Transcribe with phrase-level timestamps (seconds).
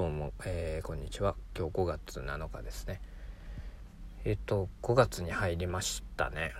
[0.00, 1.36] どうも、えー、こんにちは。
[1.54, 3.02] 今日5月7日ですね。
[4.24, 6.54] えっ、と5月に入りましたね、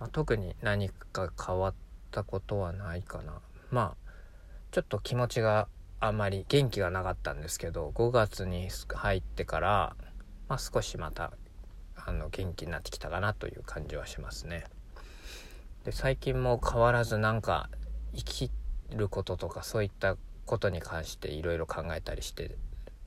[0.00, 1.74] まあ、特に何か変わっ
[2.10, 3.34] たことはないかな。
[3.70, 4.10] まあ
[4.72, 5.68] ちょっと気持ちが
[6.00, 9.94] あまり元気がなかったんですけど5月に入ってから、
[10.48, 11.30] まあ、少しまた
[11.94, 14.64] あの元気になってきたかなという感じはしますね。
[15.84, 17.70] で最近も変わらずなんか
[18.12, 18.50] 生き
[18.90, 20.16] ることとかそういった
[20.50, 22.56] ことに関していろいろ考えたりして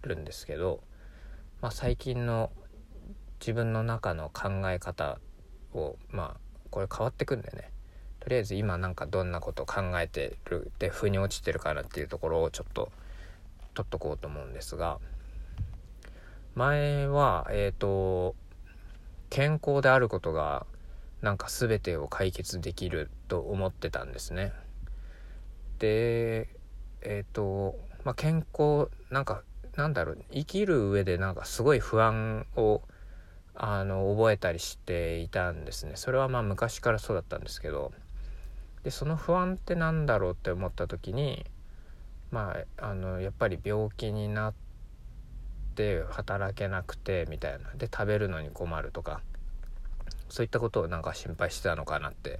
[0.04, 0.82] るんですけど、
[1.62, 2.52] まあ、最近の
[3.42, 5.20] 自分の中の考え方
[5.74, 7.70] をまあこれ変わってくんでね
[8.22, 12.90] とりあえず今なんかどんなことを考えてるで腑に落ちてるかなっていうところをちょっと
[13.74, 15.00] 取っとこうと思うんですが
[16.56, 18.36] 前はえっ、ー、と
[19.30, 20.66] 健康であることが
[21.22, 24.54] なんか全てを解決できると思ってたんですね。
[25.80, 26.48] で
[27.06, 29.44] えっ、ー、と、まあ、健康なんか
[29.76, 32.82] なんだろう生きる上でなんかすごい不安を
[33.56, 35.94] あの覚えたりしていたんですね。
[35.96, 37.92] それはまあ昔からそうだったんですけど。
[38.84, 41.46] でその不安って何だろうって思った時に
[42.32, 44.54] まああのやっぱり病気になっ
[45.76, 47.72] て働けなくてみたいな。
[47.76, 49.22] で食べるのに困るとか。
[50.30, 52.40] そういったことをなんか心配してたのかなって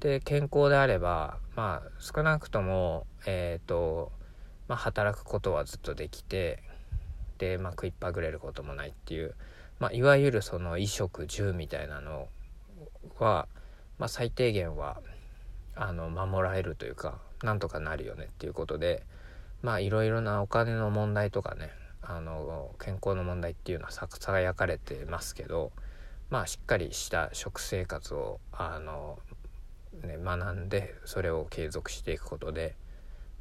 [0.00, 4.12] で健康であればまあ少なくともえっ、ー、と
[4.68, 6.62] まあ働くことはずっとできて
[7.40, 9.34] で、まあ、食いっぱぐれることもないっていう、
[9.78, 12.28] まあ、いわゆるその衣食住みたいなの
[13.18, 13.48] は、
[13.98, 15.00] まあ、最低限は
[15.74, 19.04] あの守られるというかなんとかなるよねっていうことで
[19.62, 21.70] まあいろいろなお金の問題とかね
[22.02, 25.72] あの健康の問題っていうのはささやかれてますけど
[26.28, 29.18] まあしっかりした食生活をあの
[30.06, 32.76] ね、学んでそれを継続していくことで、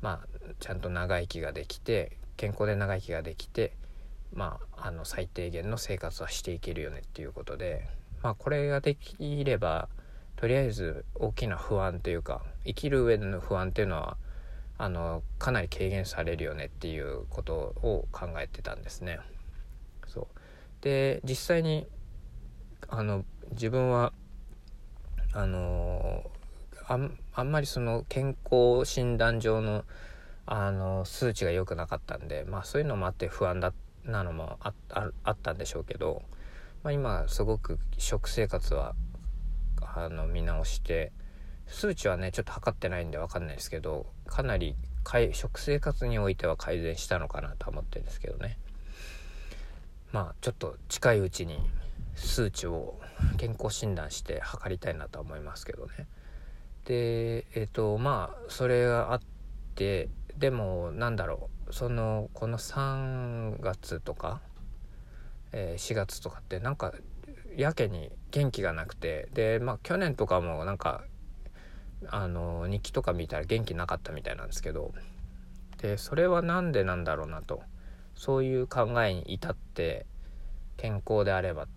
[0.02, 0.28] まあ、
[0.60, 3.74] ちゃんと長生きができて健康で長生きができて、
[4.34, 7.88] まあ、あの最低限の生活はしていけるよねっていうことで、
[8.24, 9.90] まあ、これができれば
[10.36, 14.18] とりあえず大きな不安というか生きる上での不安っていうのは
[14.78, 19.20] あのかなり軽減されるよねっていうことを考えてたんですね。
[20.08, 20.28] そう
[20.80, 21.86] で実際に
[22.88, 24.14] あの自分は
[25.34, 26.09] あの
[26.90, 29.86] あんあんまりその健康診断上の
[30.48, 33.72] あの数値が良くなかったんで、まあ、そういうのもあって不安だ
[34.04, 34.74] なのもあ
[35.30, 36.24] ったんでしょうけど、
[36.82, 38.96] まあ、今すごく食生活は
[39.80, 41.12] あの見直して
[41.68, 44.76] 数値はねちょっと測ってないんで分かんないですけどかなり
[45.34, 48.58] 食生活においては改善したのかなと思ってるんですけどね
[50.12, 51.60] まあちょっと近いうちに
[52.16, 53.00] 数値を
[53.38, 56.08] 健康診断して測りたいなとは思いますけどね。
[56.86, 59.20] でえっ、とまあそれがあっ
[59.76, 64.42] てでもなんだろうそのこの3月とか、
[65.52, 66.94] えー、4月とかってなんか
[67.56, 71.04] やけに元気がなくてでまあ去年とかもなんか
[72.08, 74.94] あの日記とか見たら元気なかったみたいなんですけど
[75.82, 77.62] でそれは何でなんだろうなと
[78.16, 80.06] そういう考えに至って
[80.78, 81.68] 健康であれば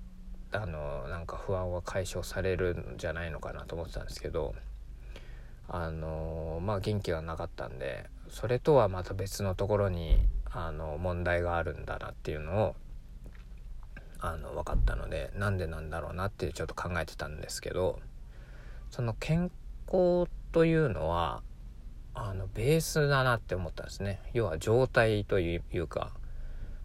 [0.52, 4.54] あのなんか不安は解消されるんじゃないのかなと思ってたんですけど
[5.68, 10.18] あのまあ元気がなかったんでそれとはまた別のところに
[10.50, 12.76] あの問題があるんだなっていうのを
[14.18, 17.98] あの分かったのでなんでなんだろうなってちょっと考えてたんですけど
[18.90, 19.50] その健
[19.86, 21.42] 康というのは
[22.14, 24.20] あのベースだなって思ったんですね。
[24.34, 26.12] 要は状態というか。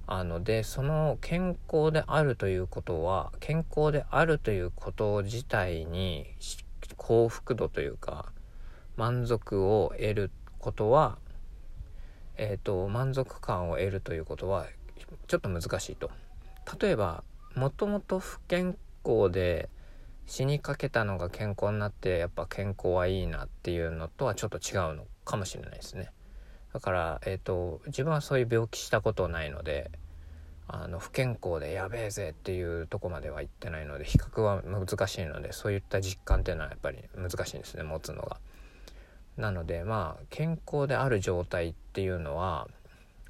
[0.09, 6.33] あのでその健康であるということは健康であるということ自体に
[6.95, 8.31] 幸福度というか
[8.97, 11.17] 満足を得ることは、
[12.35, 14.65] えーと、満足感を得るということは
[15.27, 16.11] ちょっと難しいと。
[16.81, 17.23] 例えば
[17.55, 19.69] もともと不健康で
[20.25, 26.11] 死にかけたのが健康になってやっぱ健康はいいなっていうのとはちょっと違うのかもしれないですね。
[26.73, 29.89] だから、えーと、自分はそういう病気したことないので
[30.67, 38.37] あの不健康でやべえぜっていうとこまでは行ってないので比較は難しいのでそういった実感っていうのはやっぱり難しいんですね持つのが。
[39.37, 42.67] なのでまあ健康である状態っていうのは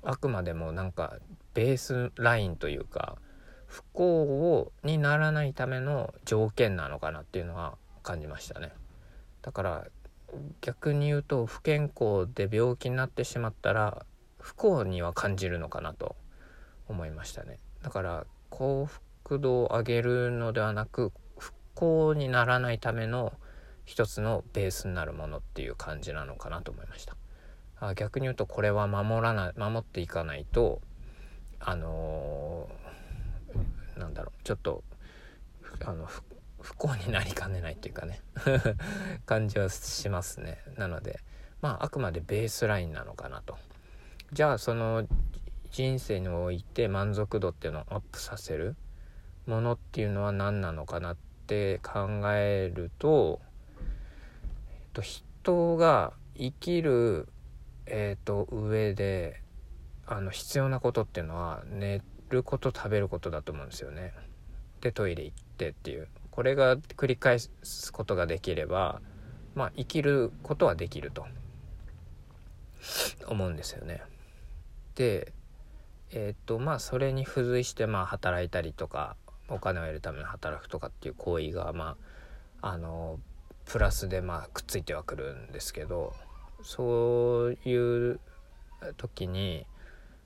[0.04, 1.18] あくまでもなんか
[1.54, 3.18] ベースラインというか
[3.66, 8.72] 不幸をにならないための条件なのかなっていうのは感じましたね。
[9.42, 9.88] だから
[10.62, 14.06] 逆に言うと不健康で病気になってしまったら
[14.40, 16.16] 不幸には感じるのかなと
[16.88, 17.60] 思いましたね。
[17.84, 23.34] だから幸福度を上げるのではなく不幸にならないための
[23.88, 27.16] 一つのベースになるものっていう感じなのかなと思いました。
[27.80, 30.82] あ逆に言うとこれは守らない守っていかないと
[31.60, 34.84] あのー、なんだろうちょっと
[35.86, 36.08] あの
[36.60, 38.20] 不幸になりかねないっていうかね
[39.26, 40.62] 感じはしますね。
[40.76, 41.22] なので
[41.62, 43.58] まああくまでベースラインなのかなと。
[44.34, 45.08] じゃあその
[45.72, 48.76] 人生において満足度っていうのをアップさせる
[49.46, 51.18] ものっていうのは何なのかなっ
[51.48, 53.40] て考えると、
[54.98, 57.28] と、人が生きる、
[57.86, 59.42] えっと、上で
[60.08, 64.14] あの必要なことっていうのは寝ること食べることだと思うんですよね。
[64.82, 69.02] でトイレ行ってっていうこれが繰り返すことができれば
[69.56, 71.26] まあ生きることはできると
[73.28, 74.02] 思うんですよね。
[74.96, 75.34] で
[76.12, 79.16] えっ、とまあそれに付随してまあ働いたりとか
[79.50, 81.98] お金を得るために働くとかっていう行為がま
[82.62, 83.20] ああの
[83.70, 86.14] プラスでまあくっついてはくるんですけど
[86.64, 88.20] そういう
[88.98, 89.66] 時に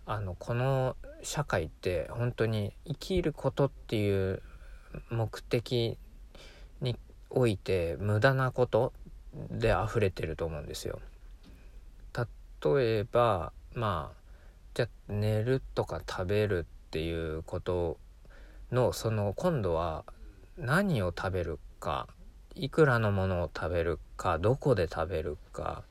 [0.05, 4.41] あのこの社会って本当に生きることっていう
[5.09, 5.97] 目的
[6.81, 6.97] に
[7.29, 8.93] おいて無駄なこと
[9.49, 10.99] で溢れてると思うんですよ。
[12.63, 14.21] 例えばまあ
[14.75, 17.97] じゃあ寝るとか食べるっていうこと
[18.71, 20.05] のその今度は
[20.57, 22.07] 何を食べるか
[22.55, 25.83] いくらのものを食べるかどこで食べるか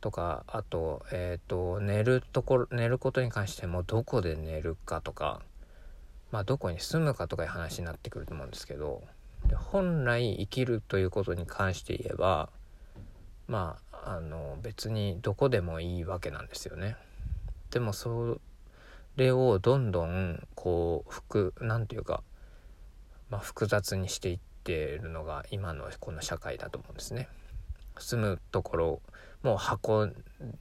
[0.00, 5.40] とかあと,、えーと、寝るところ寝ることに関してもどこで寝るかとか、
[6.30, 9.02] まあ、どこに住むかとかいう話になってくると思うんですけど
[9.54, 12.50] 本来生きるということに関して言えば
[13.46, 16.96] まああの別にどこでもいいわけなんですよね。
[17.70, 18.38] でもそ
[19.16, 22.22] れをどんどんこう複何て言うか、
[23.30, 27.28] まあ、複雑にしていってるのが今のこの社会だと思うんですね。
[27.98, 29.02] 住むところ
[29.42, 30.08] もう箱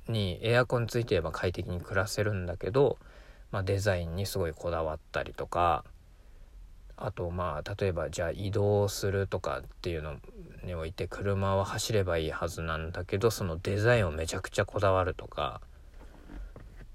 [0.07, 2.97] にエアコンついてれば快適に暮らせるんだけど、
[3.51, 5.83] まあ、デザインにすごいこだわったりとか
[6.97, 10.15] あとまあ例えばじゃあ移動するとかっていうの
[10.63, 15.61] において車は走ればいいはずなんだけどそのデザインをめちゃくちゃこだわるとか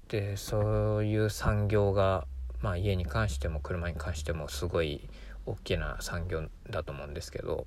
[0.07, 2.25] でそういう産業が、
[2.61, 5.07] まあ、家に関しても車に関してもすごい
[5.45, 7.65] 大きな産業だと思うんですけど、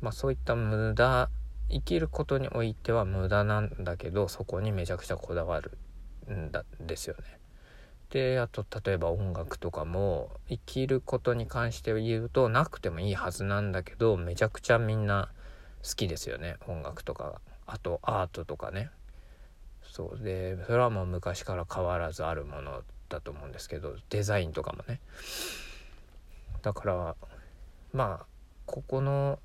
[0.00, 1.30] まあ、そういった無駄
[1.70, 5.78] 生きることにおいては無駄なんだけどそこにめちゃくちゃこだわる
[6.30, 7.38] んだですよね。
[8.10, 15.30] であと例えば音楽とかも生きることに関して言うとなくてもいいはずなんだけどめちゃくちゃみんな
[15.82, 17.40] 好きですよね音楽とか。
[17.66, 18.90] あとアートとかね。
[19.82, 20.22] そう。
[20.22, 25.00] でそれはもう昔から変わらずあるものだと思うんですけどデザインとかもね。
[26.64, 27.14] だから
[27.92, 28.26] まあ
[28.64, 29.38] ここの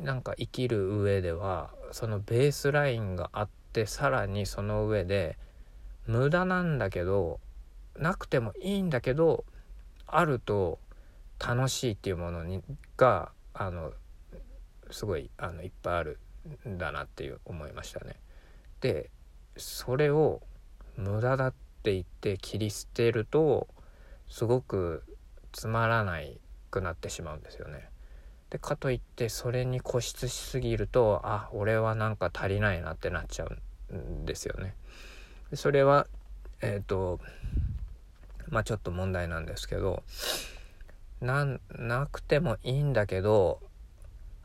[0.00, 5.38] なんか生きる上ではそのベースラインがあってさらにその上で
[6.08, 7.38] 無駄なんだけど
[7.96, 9.44] なくてもいいんだけど
[10.08, 10.80] あると
[11.38, 12.60] 楽しいっていうものに
[12.96, 13.92] があの
[14.90, 16.18] すごいあのいっぱいある
[16.68, 18.16] んだなっていう思いましたね。
[18.80, 19.10] で
[19.56, 20.42] それを
[20.96, 21.54] 無駄だっ
[21.84, 23.68] て言って切り捨てると
[24.28, 25.04] すごく
[25.52, 26.38] つまらない
[26.70, 27.88] くなってしまうんですよね。
[28.50, 33.46] でかといってそれに固執しすぎるとあ俺はなんか足りないなってなっちゃ
[33.90, 34.74] うんですよね。
[35.54, 36.06] それは
[36.60, 37.20] えっ、ー、と
[38.48, 40.02] まあちょっと問題なんですけど
[41.20, 41.46] な
[41.78, 43.60] なくてもいいんだけど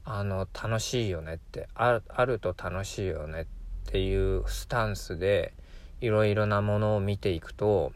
[0.05, 3.45] あの楽しいよねってあると楽しいよねっ
[3.91, 5.53] ていうスタンスで
[5.99, 7.91] いろいろなものを見ていくと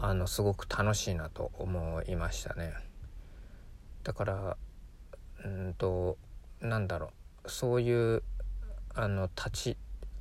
[0.00, 2.72] あのすごく楽しいなと思いましたね。
[4.04, 4.56] だから
[5.44, 6.16] うんと
[6.60, 7.10] なんだろ
[7.44, 8.22] うそういう
[8.94, 9.76] あの立ち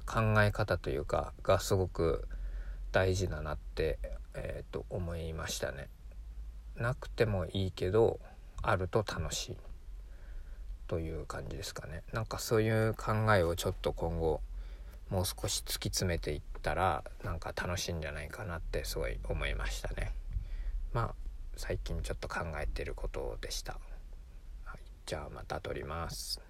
[0.06, 2.28] 考え方というかがすごく
[2.92, 4.00] 大事だなって、
[4.34, 5.90] えー、と思いましたね。
[6.76, 8.20] なくてもいいけど
[8.62, 9.58] あると楽しい
[10.88, 12.04] という感じですかね。
[12.14, 14.42] なんかそういう考えをちょっと今後
[15.10, 20.14] もう少し突き詰めていったらなんか楽しいんじゃないかなってすごい思いましたね。
[20.94, 21.16] まあ
[21.56, 23.80] 最近ちょっと考えてることでした。
[24.66, 26.47] はい、じゃあまた撮ります。